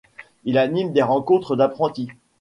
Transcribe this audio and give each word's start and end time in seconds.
Il 0.45 0.57
anime 0.57 0.93
des 0.93 1.03
rencontres 1.03 1.55
d'apprentis. 1.55 2.09